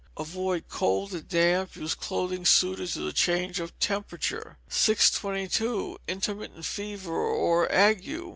Avoid 0.17 0.67
cold 0.67 1.13
and 1.13 1.27
damp, 1.27 1.75
use 1.75 1.93
clothing 1.93 2.43
suited 2.43 2.89
to 2.93 3.01
the 3.01 3.13
change 3.13 3.59
of 3.59 3.77
temperature. 3.77 4.57
622. 4.67 5.99
Intermittent 6.07 6.65
Fever, 6.65 7.11
or 7.13 7.71
Ague. 7.71 8.09